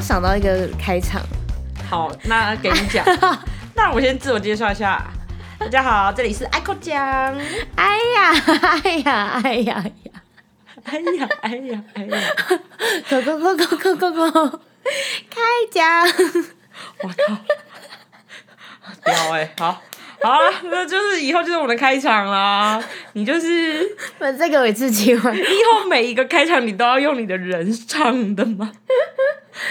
[0.00, 1.20] 刚想到一个开场，
[1.86, 3.04] 好，那给你讲。
[3.76, 5.06] 那我先自我介绍一下，
[5.58, 6.96] 大家好，这里是 Echo 酱。
[7.76, 8.32] 哎呀，
[8.82, 10.22] 哎呀，哎呀呀，
[10.84, 12.18] 哎呀，哎呀，哎呀
[13.10, 14.60] ，go go go go go go go，
[15.28, 15.38] 开
[15.70, 16.08] 讲。
[17.02, 17.36] 我靠，
[19.04, 19.82] 屌哎、好，
[20.22, 22.82] 好了，那就是以后就是我们的开场啦。
[23.14, 25.34] 你就是 那再给我一次机会。
[25.36, 28.70] 以后每一个开场你都要用你的人唱的吗？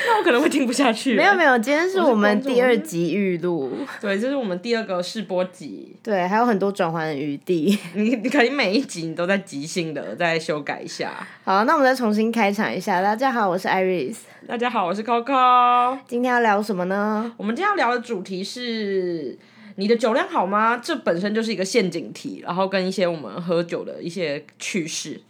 [0.07, 1.15] 那我可能会听不下去。
[1.15, 3.71] 没有没有，今天是我是我们第二集预录，
[4.01, 5.95] 对，这是我们第二个试播集。
[6.03, 7.77] 对，还有很多转换的余地。
[7.95, 11.11] 你你可以每一集你都在即兴的再修改一下。
[11.43, 13.01] 好，那我们再重新开场一下。
[13.01, 15.97] 大家好，我是 Iris，大家好，我是 Coco。
[16.07, 17.31] 今天要聊什么呢？
[17.37, 19.37] 我们今天要聊的主题是
[19.79, 20.77] 你的酒量好吗？
[20.77, 25.21] 这本身就是一个陷阱题，然后跟一些我们喝酒的一些趣事、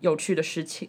[0.00, 0.88] 有趣的事情，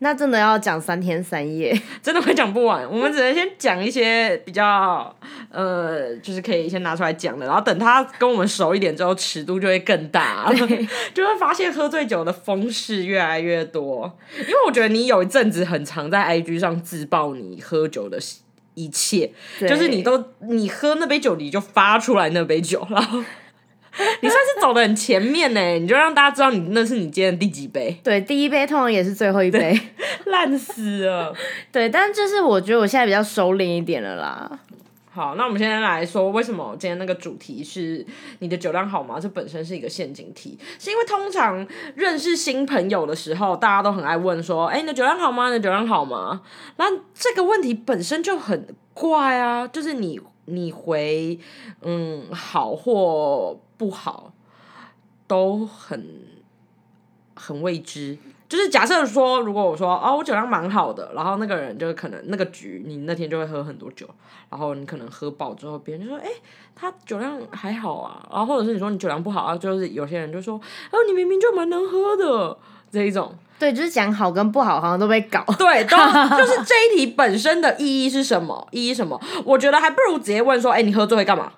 [0.00, 1.72] 那真的要讲三天三夜。
[2.02, 2.84] 真的会讲不完。
[2.90, 5.14] 我们只能先讲一些比较
[5.50, 10.52] 呃，就是可以先拿出来讲的，然后等他跟我们熟一点之后，尺度就会更大，
[11.14, 14.18] 就会发现喝醉酒的风事越来越多。
[14.36, 18.18] 因为我觉得你有一阵子很常在 IG 上自曝你喝酒的
[18.74, 29.78] 一切，就是你都你喝那杯酒，你就发出来那杯酒， 然后你算是走的很前面呢，你就让大家知道你那是你今天的第几杯，对第一杯通常也是最后一杯。
[30.26, 31.34] 烂死了。
[31.72, 34.60] 对，但就是我觉得我现在比较收敛一点了啦。
[35.20, 38.06] 好，那我们现在来说，为什么今天那个主题是
[38.38, 39.20] 你的酒量好吗？
[39.20, 45.48] 这本身是一个陷阱题，是因为通常认识新朋友的时候，大家都很爱问说：“哎、你的酒量好吗？
[45.48, 46.40] 你的酒量好吗？”
[46.78, 51.38] 那这个问题本身就很怪啊，就是你你回
[51.82, 54.32] 嗯好或不好
[55.26, 56.02] 都很
[57.34, 58.16] 很未知。
[58.50, 64.04] 就是假设说，如果我说哦，我酒量蛮好的，然后那个人就是可能那个局，你那天就会喝很多酒，
[64.50, 66.28] 然后你可能喝饱之后，别人就说，哎、
[66.74, 72.58] 他酒量还好啊，然后或者是你说你酒量不好啊，就是有些人就说，哦，你明明就蛮能喝的
[72.90, 75.44] 这一种，对，就是讲好跟不好好像都被搞。
[75.56, 75.96] 对，都
[76.36, 78.66] 就是这一题本身的意义是什么？
[78.72, 79.20] 意义什么？
[79.44, 81.52] 我觉得还不如直接问说，哎、你喝醉会干嘛？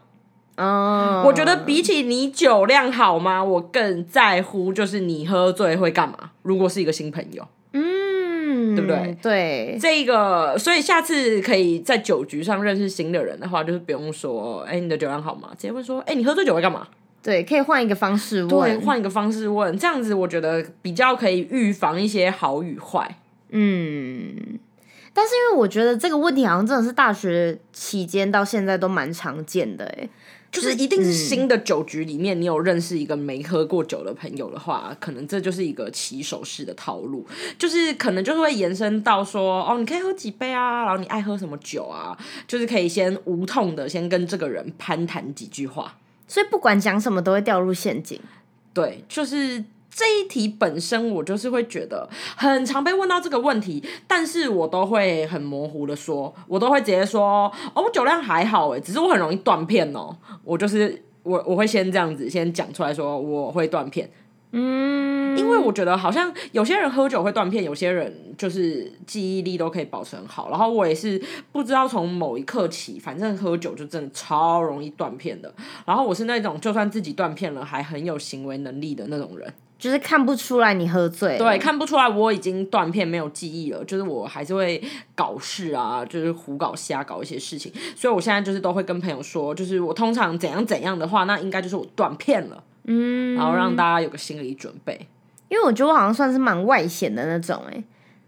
[0.56, 6.30] 嗯，我觉得比起你酒量好吗，我更在乎就是你喝醉会干嘛。
[6.42, 7.46] 如果是一个新朋友。
[7.74, 9.16] 嗯，对不对？
[9.22, 15.48] 对，这个，所以下次可以在酒局上认识新的人的话，就是不用说，哎、你的酒量好吗？
[15.52, 16.86] 直接问说，哎、你喝醉酒会干嘛？
[17.22, 18.80] 对，可以换一个方式对，问。
[18.82, 23.16] 换一个方式问，这样子我觉得比较可以预防一些好与坏。
[23.48, 24.58] 嗯，
[25.14, 30.08] 但是因为我觉得这个问题好像真的是大学期间到现在都蛮常见的，哎，
[30.52, 37.26] 就是一定是新的酒局里面，你有认识一个没喝过酒的朋友的话，可能这就是一个起手式的套路，
[37.58, 45.96] 就是可能就是会延伸到说，哦，你可以喝几杯啊，然后你爱喝什么酒啊，就是可以先无痛的先跟这个人攀谈几句话。
[46.28, 48.20] 所以不管讲什么都会掉入陷阱。
[48.74, 49.64] 对，就是
[49.94, 64.10] 这一题本身，我就是会觉得很常被问到这个问题，但是我都会很模糊的说，我都会直接说，哦，我酒量还好诶，只是我很容易断片哦，我就是我我会先这样子先讲出来说我会断片。
[64.54, 70.50] 嗯，因为我觉得好像有些人喝酒会断片，有些人就是记忆力都可以保存好。
[70.50, 71.18] 然后我也是
[71.52, 75.50] 不知道从某一刻起，反正喝酒就真的超容易断片的。
[75.86, 79.50] 然后我是那种就算自己断片了，还很有行为能力的那种人。
[79.82, 81.36] 就是看不出来你喝醉。
[81.36, 84.80] 对，看不出来我已经断片没有记忆了，就是我还是会
[85.16, 87.72] 搞事啊，就是胡搞瞎搞一些事情。
[87.96, 92.62] 所以我现在就是都会跟朋友说，就是我通常怎样怎样的话，那应该就是我断片了。
[92.84, 95.08] 嗯，然后让大家有个心理准备。
[95.48, 97.84] 因为我觉得我好像算是蛮外显的那种、哎、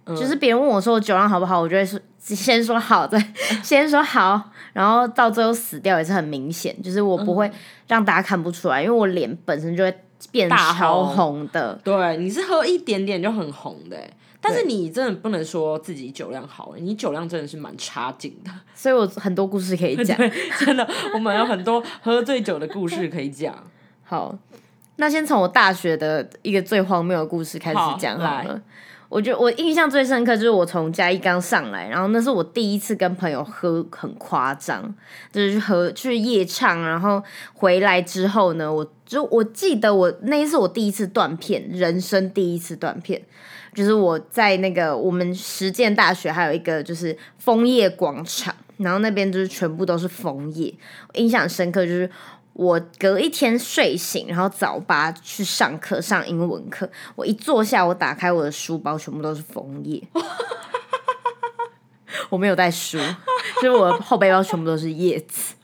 [0.07, 3.19] 嗯就是别人问我说我酒量好不好，我就会说先说好，再
[3.63, 7.49] 先说好，然后到最后死掉也是很明显，就是我不会
[7.87, 9.97] 让大家看不出来，因为我脸本身就会
[10.31, 11.79] 变超红红的。
[11.85, 18.51] 对，你是喝一点点就很红的欸，但是你真的不能说自己酒量好欸，你酒量真的是蛮差劲的。
[18.75, 20.17] 所以我很多故事可以讲。
[20.61, 23.55] 真的，我们有很多喝醉酒的故事可以讲。
[24.03, 24.37] 好，
[24.97, 28.61] 那先从我大学的一个最荒谬的故事开始好讲好来了。
[29.09, 34.93] 我觉得我印象最深刻就是我从嘉义刚上来，然后那是我第一次跟朋友喝很夸张，
[35.31, 37.23] 就是去喝去夜唱，然后
[37.53, 43.23] 回来之后呢，我就我记得我那一次我第一次断片，人生第一次断片，
[43.73, 50.75] 就是我在那个我们实践大学还有一个就是枫叶广场，然后那边就是全部都是枫叶，
[51.13, 52.11] 印象深刻就是。
[52.55, 56.89] 我隔一天睡醒，然后早八去上课，上英文课。
[57.17, 60.03] 我一坐下，我打开我的书包，全部都是枫叶。
[62.31, 62.97] 我没有带书，
[63.61, 65.55] 就是我的后背包全部都是叶子。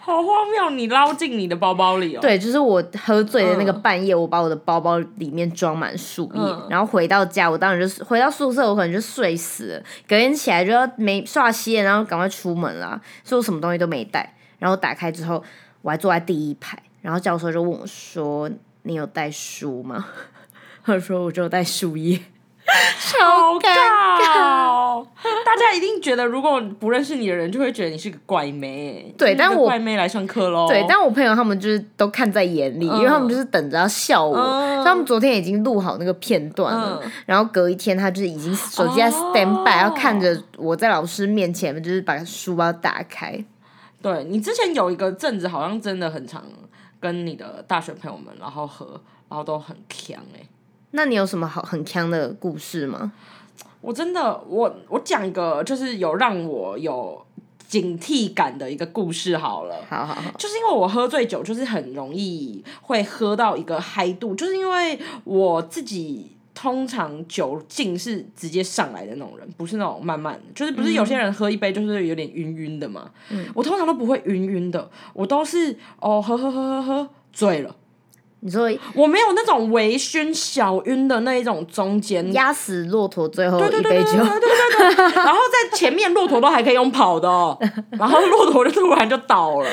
[0.00, 0.70] 好荒谬！
[0.70, 2.20] 你捞进你的包包里哦。
[2.20, 9.82] 对，就是我喝醉的那个半夜，我把我的包包里面装满树叶，然后回到家，我当然就是回到宿舍，我可能就睡死了。
[10.06, 14.34] 隔天起来就要没刷洗然后赶快出门啦，所以我什么东西都没带。
[14.58, 15.42] 然后打开之后，
[15.82, 18.50] 我还坐在第一排，然后教授就问我说
[18.82, 20.06] ：“你有带书吗？”
[20.86, 22.18] 我说：“我就有带树叶。
[22.98, 23.74] ”超尴
[24.20, 25.06] 尬！
[25.44, 29.14] 大家一定觉得，如果不认识你的人，就会觉得你是个怪妹。
[29.18, 30.66] 对，但我怪妹来上课喽。
[30.66, 34.34] 对，但我朋友他们就是都看在眼里，因为他们就是等着要笑我。
[34.82, 43.44] 他们昨天已经录好那个片段了，然后隔一天他就是已经手机在 stand by，要看着我在老师面前，就是把书包打开。
[44.04, 46.44] 对你之前有一个阵子，好像真的很常
[47.00, 50.46] 跟你的大学朋友们，然后喝，然后都很强哎。
[50.90, 53.12] 那你有什么好很强的故事吗？
[53.80, 57.24] 我真的，我我讲一个，就是有让我有
[57.66, 59.76] 警惕感的一个故事好了。
[59.88, 73.10] 好好好，就是因为我喝醉酒，就是很容易会喝到一个嗨度，就是因为我自己通常酒劲是直接上来的那种人，不是那种慢慢，就是不是有些人喝一杯就是有点晕晕的嘛。
[73.30, 77.74] 嗯，我通常都不会晕晕的，我都是哦喝喝喝喝喝醉了。
[78.40, 87.26] 你说我没有那种微醺小晕的那一种中间压死骆驼最后一杯酒，对对对对， 然后在前面骆驼都还可以用跑的，
[87.98, 89.70] 然后骆驼就突然就倒了。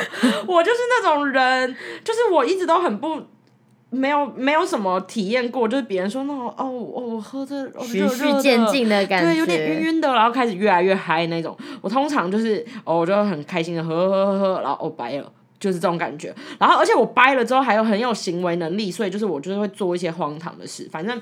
[0.47, 3.21] 我就是那种人，就是我一直都很不
[3.91, 11.55] 没有没有什么体验过，就是别人说那种哦哦我喝着循序渐进的感觉，对，有点晕晕的，然后开始越来越嗨那种。
[11.81, 15.31] 我通常就是哦我就很开心的喝喝喝喝，然后哦白了。
[15.59, 20.89] 就是这种感觉，然后而且我掰了之后还有很有行为能力，所以就是我就是会做一些荒唐的事。
[20.91, 21.21] 反正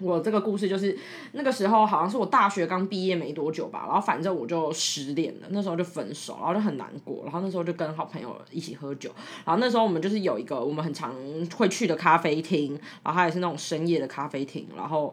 [0.00, 0.96] 我这个故事就是
[1.32, 9.10] 那个时候好像是我大学刚毕业没多久吧，然后反正我就失恋了，那时候就分手，然后就很难过，然后那时候就跟好朋友一起喝酒，
[9.44, 11.14] 然后那时候我们就是有一个我们很常
[11.56, 15.12] 会去的咖啡厅，然后它也是那种深夜的咖啡厅，然后。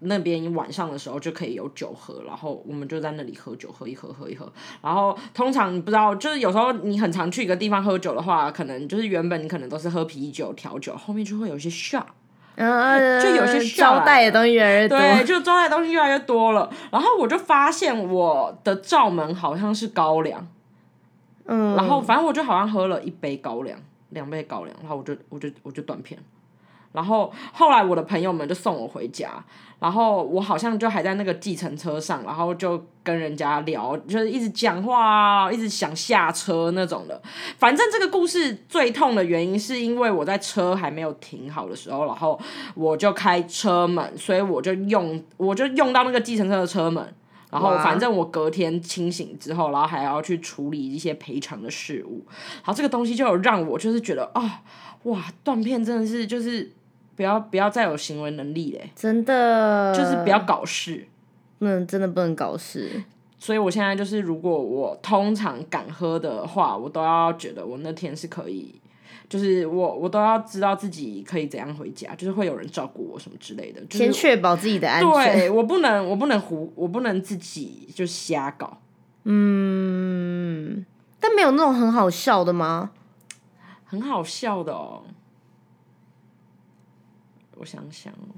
[0.00, 4.52] 那边晚上的时候就可以有酒喝，然后我们就在那里喝酒，喝一喝，喝一喝。
[4.82, 12.04] 然后通常你不知道，就是有时候你很常去一个地方喝酒的话，可能就是原本你可能都是喝啤酒、调酒，后面就会有一些 shot，
[12.56, 16.70] 就有些招待的东西越来越多，对，就招待东西越来越多了。
[16.90, 20.46] 然后我就发现我的罩门好像是高粱，
[21.44, 23.78] 嗯，然后反正我就好像喝了一杯高粱，
[24.10, 26.18] 两杯高粱，然后我就我就我就断片。
[26.96, 29.32] 然后后来我的朋友们就送我回家，
[29.78, 37.20] 然后我好像就还在那个计程车上，然后就跟人家聊，就是一直讲话，一直想下车那种的。
[37.58, 42.40] 反正这个故事最痛的原因是因为我在车还没有停好的时候，然后
[42.74, 47.14] 我就开车门，所以我就用我就用到那个计程车的车门，
[47.50, 52.24] 然后反正我隔天清醒之后，然后还要去处理一些赔偿的事物，
[52.64, 54.62] 然后这个东西就有让我就是觉得啊，
[55.02, 56.72] 哇，断片真的是就是。
[57.16, 58.90] 不要不要再有行为能力嘞！
[58.94, 61.08] 真的，就是不要搞事，
[61.58, 63.02] 不能真的不能搞事。
[63.38, 68.74] 所以我现在就是，如果我通常敢喝的话，我都要觉得我那天是可以，
[69.28, 73.80] 就是我我都要知道自己可以怎样回家，就是会有人照顾我什么之类的。
[73.90, 75.38] 先确保自己的安全。
[75.38, 78.78] 对我不能，我不能胡，我不能自己就瞎搞。
[79.24, 80.84] 嗯，
[81.20, 82.90] 但没有那种很好笑的吗？
[83.84, 85.02] 很好笑的哦。
[87.58, 88.36] 我想想哦，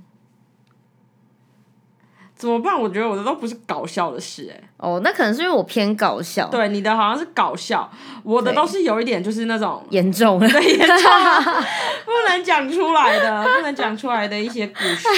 [2.34, 2.80] 怎么办？
[2.80, 4.68] 我觉得我的都不是搞笑的事，哎。
[4.76, 6.46] 哦，那可能是因为我偏搞笑。
[6.48, 7.90] 对，你的好像是搞笑，
[8.22, 10.96] 我的都是有一点就是那种严重，的严重，
[12.06, 15.08] 不能讲出来的，不能讲出来的一些故事，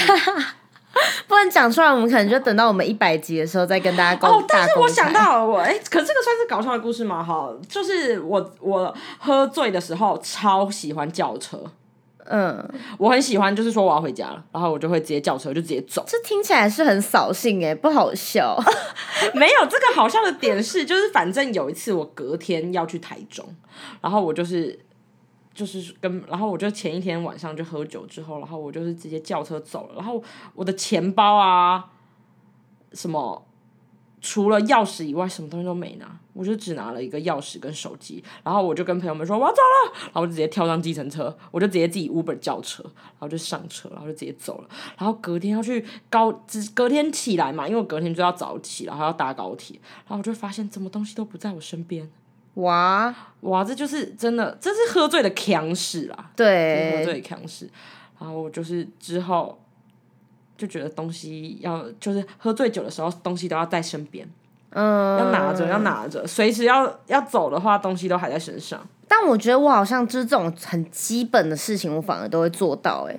[1.28, 1.92] 不能讲出来。
[1.92, 4.30] 我们可能就等到我们一百集的时候再跟大家公。
[4.38, 7.23] 哦，但是我想到了，我哎，可这个算是搞笑的故事吗？
[7.23, 11.62] 哈，就是我我喝醉的时候超喜欢叫车。
[12.32, 12.64] 嗯，
[12.96, 16.04] 我很喜欢，就是说我要回家了，然后我就会直接叫车，就直接走。
[16.06, 18.56] 这听起来是很扫兴哎，不好笑。
[19.34, 23.44] 没有这个好笑的点是，就是反正有一次我隔天要去台中，
[24.00, 24.78] 然后我就是
[25.52, 30.22] 就是跟，然后我就前一天晚上就喝酒之后，然后我就是直接叫车走了，然后
[30.54, 31.87] 我的钱包啊
[32.92, 33.44] 什么。
[34.20, 44.68] 除了钥匙以外，什么东西都没拿，我就只拿了一个钥匙跟手机，然后我就跟朋友们说我要走了，然后我就直接跳上计程车，我就直接自己 Uber 叫车，然后就上车，然后就直接走了。
[44.98, 46.30] 然后隔天要去高，
[46.74, 52.10] 隔天起来嘛，因为我隔天就要早起，然后要搭高铁，然后我就发现什么东西都不在我身边。
[52.54, 57.70] 哇哇，这就是真的，这是喝醉的强势啦，对，喝醉的强势。
[58.18, 59.58] 然后我就是之后。
[60.60, 64.28] 就觉得东西要就是喝醉酒的时候，东西都要在身边，
[64.72, 68.78] 嗯，要拿着，要拿着，随时要要走的话，东西都还在身上。
[69.08, 73.18] 但我觉得我好像就是这种很基本的事情，我反而都会做到、欸。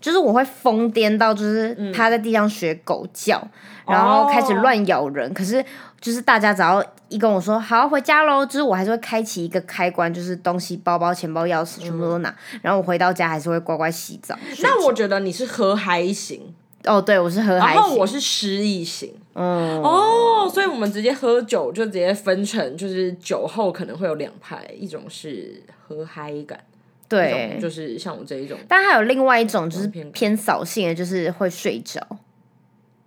[0.00, 3.42] 就是我会疯癫到，就是嗯他在地上学狗叫，
[3.84, 5.34] 然后开始乱咬人。
[5.34, 5.62] 可是
[6.00, 12.32] 就是大家只要一跟我说好回家喽，就是我还是会开启一个开关，就是东西、包包、钱包、钥匙全部都拿，
[12.62, 14.38] 然后我回到家还是会乖乖洗澡。
[14.62, 16.54] 那我觉得你是喝嗨型，
[16.84, 19.14] 哦，对我是喝海然后我是失忆型。
[19.34, 32.00] 嗯，哦，所以我们直接喝酒就直接分成，就是酒后可能会有两派，一种是喝嗨感，一对种，就是像我这一种但还有另外一种就是偏偏扫兴的，就是会睡着。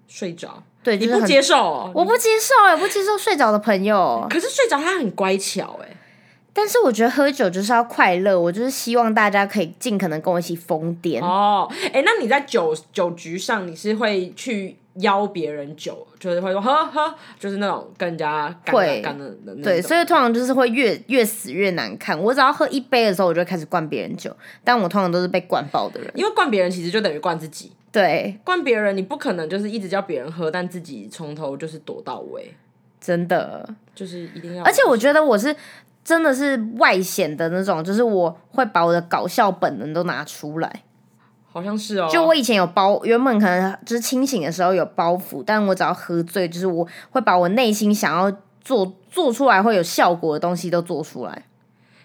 [0.08, 0.64] 睡着。
[0.84, 4.26] 对，就是很你不接受、哦，我不接受哎、我不接受睡着的朋友。
[4.30, 5.88] 可是睡着他很乖巧哎、
[6.54, 11.24] 但是我觉得喝酒就是要快乐，我就是希望大家可以尽可能跟我一起疯癫。
[11.24, 19.64] 哦，哎、那你在酒酒局上，你是会去邀别人酒，就是会说喝喝，就是那种跟人家干会啊干的的那种。
[19.64, 22.20] 对，所以通常就是会越越死越难看。
[22.20, 26.12] 我只要喝一杯的时候，我就开始灌别人酒，但我通常都是被灌爆的人。
[26.16, 32.54] 因为灌别人其实就等于灌自己，对，灌别人你不可能就是一直叫别人喝，但自己从头就是躲到尾，
[33.00, 33.70] 真的。
[33.94, 34.64] 就是一定要。
[34.64, 35.56] 而且我觉得我是
[36.04, 40.84] 真的是外显的那种，就是我会把我的搞笑本能都拿出来。
[41.54, 48.32] 好像是哦，就我以前有包，原本可能就是清醒的时候有包袱，但我只要喝醉，就是我会把我内心想要
[48.62, 51.44] 做做出来会有效果的东西都做出来。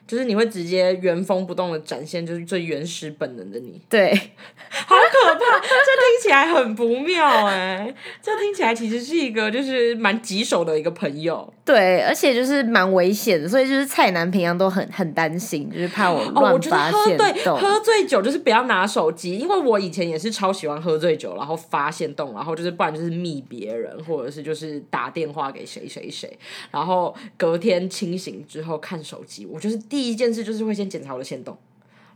[0.06, 4.12] 就是你会直接原封不动的展现，就是最原始本能的你，对，
[4.70, 5.60] 好可怕！
[5.60, 11.52] 这听起来很不妙哎、这听起来其实是一个就是蛮棘手的一个朋友。
[11.64, 17.56] 对，而且就是蛮危险的，所以就是蔡南平常都很很担心，就是怕我乱发现喝对。
[17.56, 26.38] 喝醉酒就是不要拿手机，因为我以前也是超喜欢喝醉酒，然后发现动，然后就是不然就是密别人，或者是就是打电话给谁谁谁，
[26.70, 31.56] 然后隔天清醒之后看手机，我就是第一件事就是会先检查我的线动。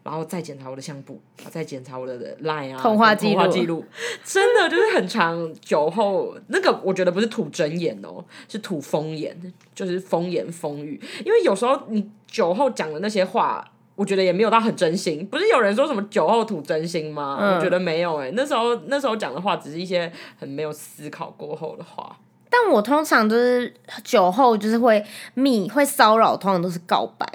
[0.03, 1.21] 然后再检查我的相簿，
[1.51, 3.85] 再检查我的 line 啊，通话记录通话记录，
[4.25, 5.53] 真的就是很长。
[5.61, 10.99] 酒后那个，我觉得不是吐真言哦，是吐风言，就是风言风语。
[11.23, 13.63] 因为有时候你酒后讲的那些话，
[13.95, 15.27] 我觉得也没有到很真心。
[15.27, 17.37] 不是有人说什么酒后吐真心吗？
[17.39, 22.17] 嗯我觉得没有哎、那时候那时候讲的话只是一些很没有思考过后的话。
[22.49, 23.71] 但我通常就是
[24.03, 27.27] 酒后就是会密会骚扰，通常都是告白，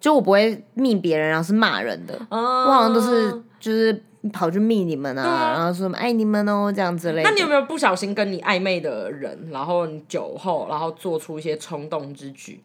[0.00, 4.02] 就我不会密别人，然后是骂人的，嗯，我好像都是就是
[4.32, 7.28] 跑去密你们啊，啊然后说什么爱你们哦这样之类的。
[7.28, 12.62] 那你有没有不小心跟你暧昧的人，然后你酒后，然后做出一些冲动之举？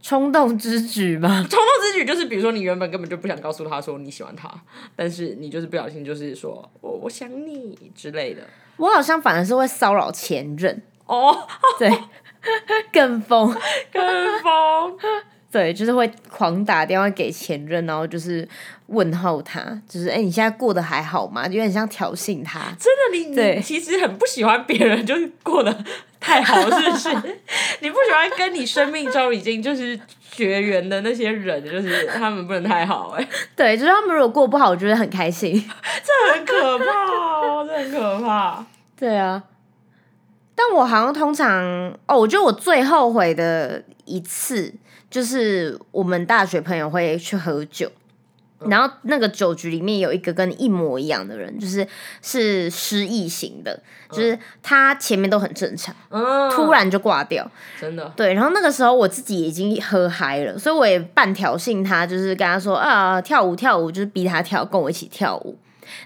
[0.00, 1.28] 冲动之举吗？
[1.50, 4.48] 冲动之举就是，比如说你原本根本就不想告诉他说你喜欢他，
[4.94, 8.42] 但是你就是不小心就是说我我想你之类的。
[8.76, 11.36] 我好像反而是会骚扰前任，哦，
[11.80, 11.90] 对，
[12.92, 13.52] 更疯，
[13.90, 14.00] 跟
[14.40, 14.96] 风，
[15.50, 18.46] 对，就是会狂打电话给前任，然后就是
[18.88, 21.46] 问候他，就是哎、你现在过得还好吗？
[21.46, 22.60] 有点像挑衅他。
[22.78, 25.74] 真的你对你其实很不喜欢别人就是过得
[26.20, 27.08] 太好，是不是？
[27.80, 29.98] 你不喜欢跟你生命中已经就是
[30.30, 35.54] 绝缘的那些人，就是他们不能太好、哎，对，就是他们如果过不好，我觉得很开心。
[35.54, 38.66] 这很可怕哦，这很可怕。
[38.98, 39.42] 对啊，
[40.54, 41.64] 但我好像通常
[42.06, 44.74] 哦，我觉得我最后悔的一次
[45.10, 47.90] 就是我们大学朋友会去喝酒。
[48.66, 51.86] 然后那个酒局里面有一个跟你一模一样的人，就是
[52.20, 57.48] 是失忆型的，就是他前面都很正常，嗯，突然就挂掉。
[57.80, 65.56] 真的，对，然后那个时候我自己已经喝嗨了，所以我也半挑衅他，就是跟他说啊，跳舞跳舞，就是逼他跳，跟我一起跳舞。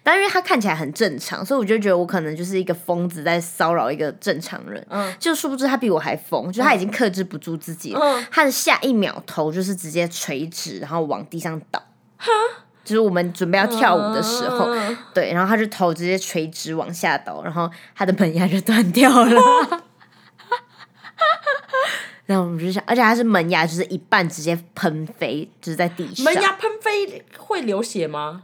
[0.02, 4.84] 但因为他看起来很正常，所以我就觉得我可能就是一个疯子在骚扰一个正常人。
[4.90, 8.00] 嗯就殊不知他比我还疯，就他已经克制不住自己了。
[8.00, 11.82] 嗯他的下一秒头就是直接垂直，然后往地上倒。
[12.84, 19.40] 就是我们准备要跳舞的时候，嗯对，然后他就头直接垂直往下倒，然后他的门牙就断掉了。
[22.26, 28.42] 然后我们就想，而且他是门牙，就是一半直接喷飞，就是在地上，门牙喷飞会流血吗？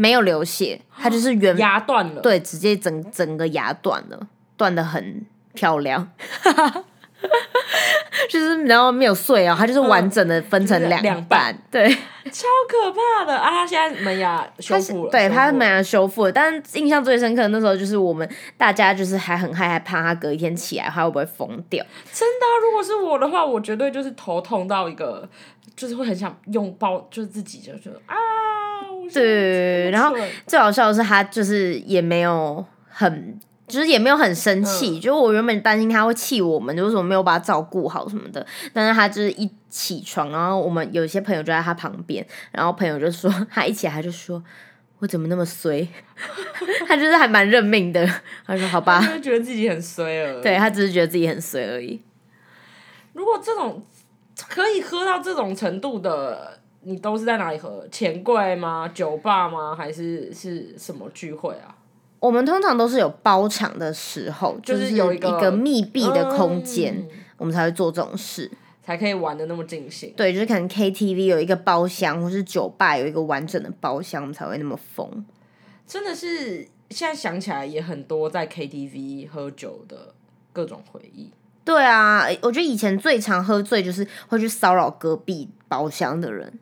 [0.00, 6.08] 没有流血，它就是原 牙断了，对，直接整整个牙断了，断的很漂亮。
[8.30, 11.88] 就是然后没有碎哦，它就是完整的分成两就是两半，对，
[12.30, 13.50] 超可怕的啊！
[13.50, 25.28] 他现在门牙修复了，对，修复了它门牙修复了，但是印象最深刻的那时候就是我们大家就是还很害害怕他隔一天起来他会不会疯掉，真的啊、如果是我的话，我绝对就是头痛到一个，
[25.74, 28.37] 就是会很想拥抱，就是自己就觉得啊，我
[29.12, 33.38] 对，然后最好笑的是他就是也没有很。
[33.68, 38.46] 就是也没有很生气，就我原本担心他会气我们，就是我没有把他照顾好什么的。
[38.72, 44.42] 但是他就是一起床，然后我们有些朋友就在他旁边，然后朋友就说 他一起来他就说
[45.00, 45.86] ：“我怎么那么衰？”
[46.88, 48.08] 他就是还蛮认命的。
[48.46, 49.02] 他说：“好吧。
[49.02, 50.40] 他”就觉得自己很衰了。
[50.40, 52.00] 对他只是觉得自己很衰而已。
[53.12, 53.84] 如果这种
[54.48, 56.58] 可以喝到这种程度的，
[56.88, 57.86] 你都是在哪里喝？
[57.92, 58.90] 钱柜吗？
[58.94, 59.76] 酒吧吗？
[59.76, 61.76] 还是是什么聚会啊？
[62.18, 68.50] 我们通常都是有包场的时候，就是有一一个密闭的空间，嗯我们才会做这种事。
[68.82, 70.14] 才可以玩的那么尽兴。
[70.16, 75.26] 对，就是可能 KTV 有一个包厢，或是酒吧有一个完整的包厢，我们才会那么疯。
[75.86, 80.14] 真的是现在想起来也很多在 KTV 喝酒的
[80.54, 81.30] 各种回忆。
[81.64, 86.58] 对啊，我觉得以前最常喝醉就是会去骚扰隔壁包厢的人。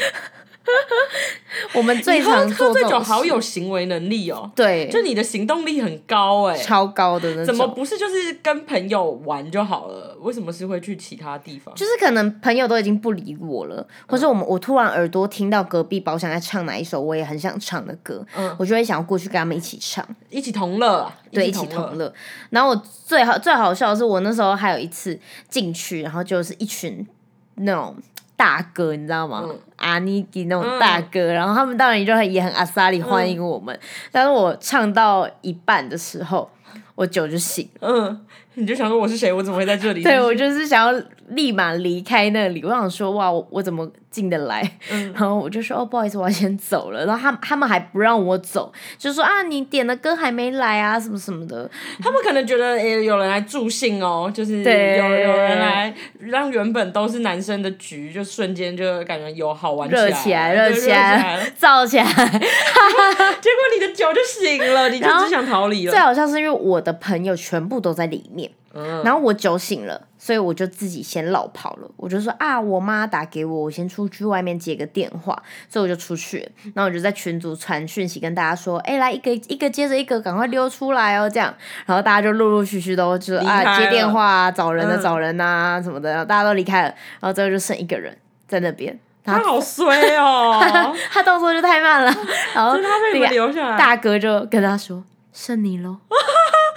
[1.74, 7.46] 我们最常做醉酒这种好有行为能力哦，对，就你的行动力很高哎、超高的那种。
[7.46, 10.16] 怎么不是就是跟朋友玩就好了？
[10.20, 11.74] 为什么是会去其他地方？
[11.74, 21.50] 就是可能朋友都已经不理我了，或者我们我突然耳朵听到隔壁包厢在唱哪一首我也很想唱的歌，嗯我就会想要过去跟他们一起唱，一起同乐啊，对，一。
[21.50, 22.12] 起同乐。
[22.50, 27.06] 然后我最好最好笑的是，我那时候还有一次进去，然后就是一群
[27.56, 27.94] 那种
[28.40, 29.44] 大哥，你知道吗？
[29.46, 33.78] 嗯阿尼基那种大哥，然后他们当然就很也很阿萨里欢迎我们，
[34.12, 36.50] 但是我唱到一半的时候，
[36.94, 37.88] 我酒就醒了。
[37.88, 39.32] 嗯，你就想说我是谁？
[39.32, 40.02] 我怎么会在这里？
[40.04, 42.62] 对，我就是想要立马离开那里。
[42.64, 44.60] 我想说，哇，我我怎么进得来？
[44.90, 47.06] 嗯然后我就说，哦，不好意思，我要先走了。
[47.06, 51.70] 然后他他们还不让我走，就说啊，你点的歌还没来啊，什么什么的。
[52.02, 62.04] 他们可能觉得诶、有人来助兴哦，就是对有有人来让原本都是男生的局，就瞬间就感觉有好玩热起来，热起来了，燥起来。
[62.04, 66.00] 结果你的酒就醒了，你就只想逃离了最。
[66.00, 71.90] 好像是因为我的朋友全部都在里面，嗯然后我酒醒了，所以我就自己先绕跑了。
[71.96, 76.48] 我就说啊，我妈打给我，我先出去外面接个电话，所以我就出去了。
[76.74, 81.52] 然后我就在群组传讯息跟大家说，哎、来一个一个接着一个，赶快溜出来哦，这样。
[81.86, 86.88] 然后大家就陆陆续续都就啊接电话啊，找人的嗯找人啊、什么的，然后大家都离开了，
[87.20, 88.98] 然后最后就剩一个人在那边。
[89.22, 90.58] 他好衰哦，
[91.12, 92.10] 他动作就太慢了，
[92.54, 95.98] 然后他被留下来，大哥就跟他说：“剩你喽。”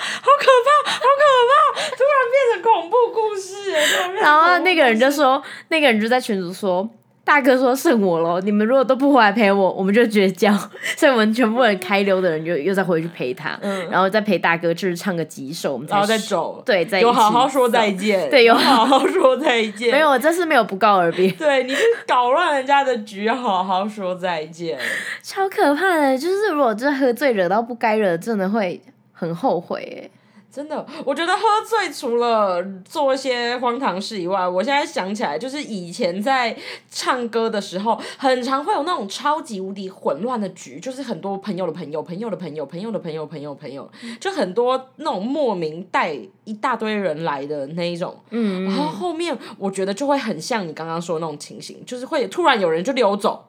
[0.04, 1.82] 好可怕，好可怕！
[1.96, 6.88] 突然变成恐怖故事耶，突然变成然后恐怖那个人就说，那个人就在群主说，
[7.26, 10.52] 大哥说剩我了，你们如果都不回来陪我，我们就绝交。
[10.98, 24.78] 所以我们全部人开溜的人就又再回去陪他，嗯然后再陪大哥就是唱个几首，我们然后再走，对，再有好好说再见，对有有好好说再见， 没有，我这次没有不告而别， 对，你是搞乱人家的局，要好好说再见。
[25.22, 26.17] 超可怕的。
[26.17, 30.12] 就是如果真的喝醉惹到不该惹，真的会很后悔哎。
[30.54, 36.56] 真的，我觉得喝醉除了做一些荒唐事以外，我现在想起来，就是以前在
[36.92, 43.89] 唱歌的时候，很常会有那种超级无敌混乱的局，就是很多朋友的朋友、朋友的朋友、朋友的朋友、朋友朋友，
[44.20, 48.16] 就很多那种莫名带一大堆人来的那一种。
[48.30, 53.44] 嗯，然后后面我觉得就会很像你刚刚说的那种情形，就是会突然有人就溜走，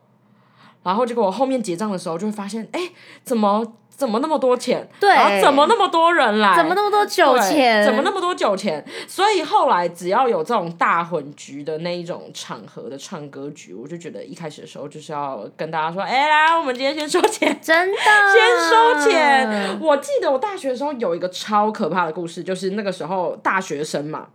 [0.84, 2.92] 然后结果我后面结账的时候就会发现，哎，
[3.24, 4.88] 怎么怎么那么多钱？
[5.00, 6.56] 对然后怎么那么多人来？
[6.56, 7.84] 怎么那么多酒对钱？
[7.84, 8.84] 怎么那么多酒钱？
[9.08, 17.58] 所以后来只要有这种大混局的那一种场合的唱歌局，我就觉得一开始的时候就是要跟大家说，哎、来，我们今天先收钱。
[17.62, 19.80] 真的先收钱。
[19.80, 24.26] 我记得我大学的时候有一个超可怕的故事，就是那个时候大学生嘛，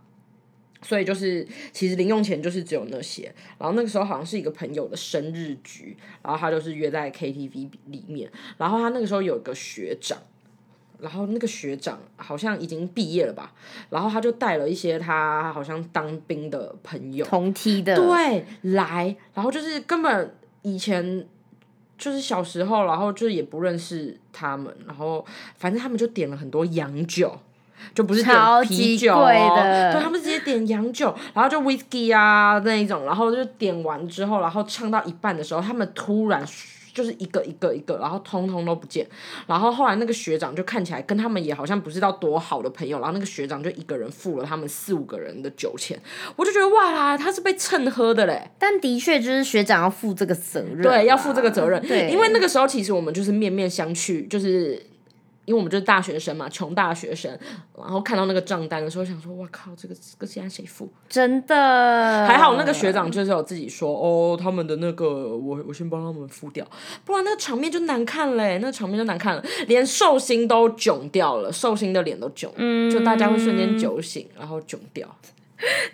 [0.82, 3.32] 所以就是其实零用钱就是只有那些。
[3.58, 10.18] 然后那个时候好像是一个朋友的生日局，然后他就是约在 KTV 里面，然后他那个时候有一个学长。
[11.02, 13.54] 然后那个学长好像已经毕业了吧，
[13.88, 21.26] 然后他就带了一些他好像当兵的朋友，同梯的，对，来，然后就是根本以前
[21.96, 25.24] 就是小时候，然后就是也不认识他们，然后
[25.56, 27.34] 反正他们就点了很多洋酒。
[27.94, 36.44] 就不是点啤酒、贵哦，的对他们直接点洋酒，然后就 whisky 啊那一种，然后就点完之后，然后唱到一半的时候，他们突然
[36.92, 39.06] 就是一个一个一个，然后通通都不见，
[39.46, 45.98] 然后后来那个学长就看起来跟他们也好像不是到多好的朋友，然后那个学长就一个人付了他们四五个人的酒钱，
[46.34, 48.50] 我就觉得哇啦，他是被蹭喝的嘞。
[48.58, 51.80] 但的确就是学长要负这个责任，对，要负这个责任。
[51.86, 54.84] 对，因为那个时候其实我们就是面面相觑，就是
[55.50, 57.28] 因为我们就是大学生嘛，穷大学生，
[57.76, 60.88] 然后看到那个账单的时候，想说，哇靠，这个这个现在谁付？
[61.08, 66.64] 真的还好那个学长就是有自己说，哦，他们的那个我我先帮他们付掉，
[67.04, 72.48] 不然那个场面就难看嘞，那个场面就难看了，连寿星都囧掉了，寿星的脸都囧，
[72.88, 75.08] 就大家会瞬间酒醒，然后囧掉。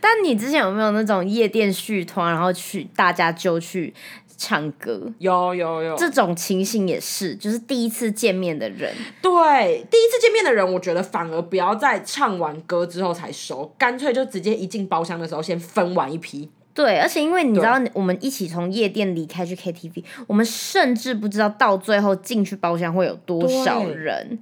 [0.01, 3.93] 但你之前有没有那种夜店续团，然后去大家就去
[4.37, 5.13] 唱歌？
[5.19, 16.51] 有有有，这种情形也是，就是第一次见面的人，对，第一次见面的人，我觉得反而不要在唱完歌之后才收，干脆就直接一进包厢的时候先分完一批。
[16.75, 24.39] 对，而且因为你知道，我们一起从夜店离开去 KTV，我们甚至不知道到最后进去包厢会有多少人。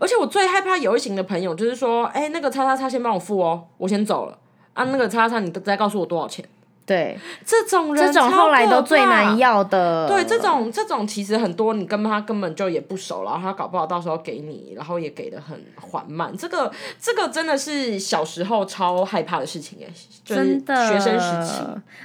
[0.00, 4.38] 而且我最害怕有一型的朋友，就是说，哎、那个叉叉叉先帮我付哦，我先走了
[4.72, 6.42] 啊，那个叉叉叉你再告诉我多少钱？
[6.86, 10.06] 对，这种人这种超后来都最难要的。
[10.06, 16.32] 对，这种这种其实很多，你跟他根本就也不熟，然后他搞不好到时候给你，然后也给的很缓慢。
[16.36, 16.70] 这个
[17.00, 19.90] 这个真的是小时候超害怕的事情哎，
[20.24, 21.62] 真的学生时期。，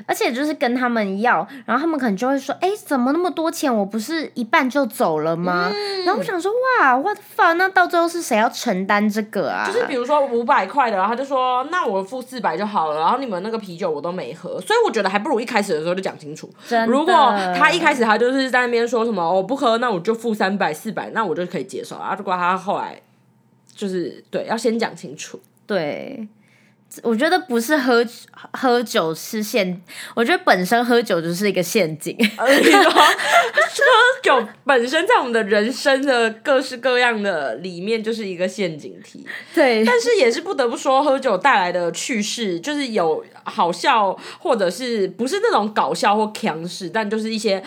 [0.08, 3.72] 而且就是跟他们要，然后他们可能就会说：“哎、怎么那么多钱？
[3.74, 7.54] 我不是一半就走了吗？”嗯然后我想说：“哇，what the fuck？
[7.54, 16.50] 那到最后是谁要承担这个啊？”就是比如说五百块的，然后他就说那我付四百就好了，然后你们那个啤酒我都没喝，所以我觉得还不如一开始的时候就讲清楚。
[16.88, 17.14] 如果
[17.58, 22.16] 他一开始他就是在那边说什么我、哦、不喝，那我就付三百四百，那我就可以接受啊。
[22.18, 23.02] 如果他后来
[23.76, 26.26] 就是对要先讲清楚，对，
[27.04, 28.06] 我觉得不是喝
[28.52, 29.82] 喝酒是陷，
[30.14, 32.16] 我觉得本身喝酒就是一个陷阱。
[32.38, 47.64] 呃你说喝酒本身在我们的人生的各式各样的里面就是一个陷阱题，对，但是也是不得不说，喝酒带来的趣事就是有好笑，或者是不是那种搞笑或强势，但就是一些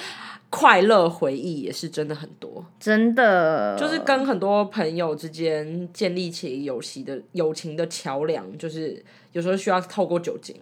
[0.57, 10.55] 快乐回忆也是真的很多，真的就是跟很多朋友之间建立起友谊的友情的桥梁，就是有时候需要透过酒精。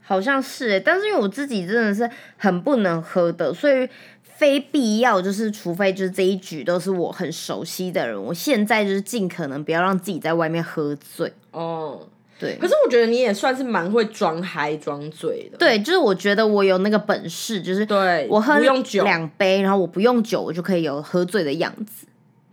[0.00, 3.88] 好像是欸，但是因为我自己真的是很不能喝的，所以
[4.22, 11.32] 非必要就是，除非就是这一局都是我很熟悉的人，我现在就是尽可能不要让自己在外面喝醉。
[11.50, 12.06] 哦，
[12.38, 15.56] 对可是我觉得你也算是蛮会装嗨装醉的。
[15.56, 22.06] 对，就是我觉得我有那个本事，就是对，我喝不用酒，两杯，然后我不用酒，我就可以有喝醉的样子。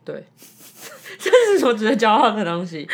[0.05, 0.23] 对，
[1.19, 2.87] 这是我值得骄傲的东西。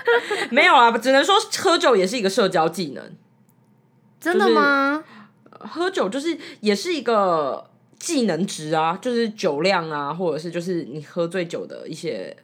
[0.50, 3.02] 没有啊，只能说喝酒也是一个社交技能。
[4.20, 5.04] 真的吗？
[5.58, 12.36] 喝酒就是也是一个技能值啊，就是酒量啊，或者是就是你喝醉酒的一些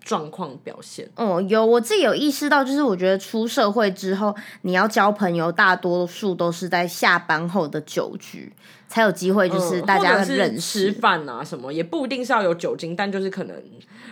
[0.00, 1.08] 状况表现。
[1.14, 8.52] 哦，有我自己有意识到，就是我觉得出社会之后，你要交朋友，大多数都是在下班后的酒局
[8.88, 10.92] 才有机会，就是嗯大家认识。
[10.92, 13.56] 吃饭啊什么，也不一定是要有酒精，但就是可能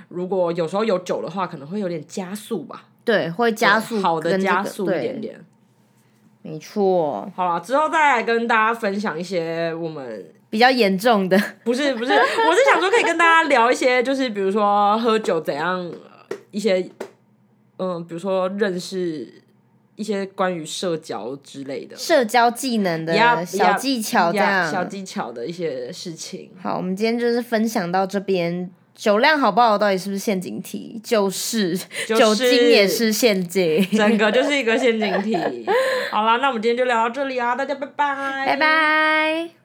[0.08, 5.44] 如果有时候有酒的话，可能会有点加速吧，对，会加速好的加速一对点点。
[6.42, 16.88] 没错，好了，之后再来跟大家分享一些我们比较严重的，不是不是，我是想说可以跟大家聊一些，就是比如说喝酒怎样，呃一些
[17.78, 19.42] 嗯，比如说认识
[19.96, 24.70] 一些关于社交之类的社交技能的小技巧，这样。
[24.70, 26.50] 小技巧的一些事情。
[26.62, 28.70] 好，我们今天就是分享到这边。
[28.98, 31.00] 酒量好不好，到底是不是陷阱题？
[31.04, 33.88] 就是，就是酒精也是陷阱。
[33.92, 35.38] 整个就是一个陷阱题。
[36.10, 39.57] 好啦，那我们今天就聊到这里啊，大家拜拜，拜拜。